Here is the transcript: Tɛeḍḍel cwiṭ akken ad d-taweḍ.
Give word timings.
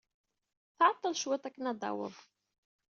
Tɛeḍḍel 0.77 1.17
cwiṭ 1.21 1.43
akken 1.45 1.69
ad 1.71 1.75
d-taweḍ. 1.79 2.15